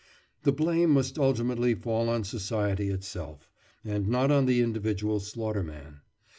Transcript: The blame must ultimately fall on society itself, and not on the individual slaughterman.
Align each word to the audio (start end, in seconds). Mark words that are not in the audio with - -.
The 0.41 0.51
blame 0.51 0.89
must 0.89 1.19
ultimately 1.19 1.75
fall 1.75 2.09
on 2.09 2.23
society 2.23 2.89
itself, 2.89 3.47
and 3.85 4.07
not 4.07 4.31
on 4.31 4.47
the 4.47 4.59
individual 4.59 5.19
slaughterman. 5.19 5.99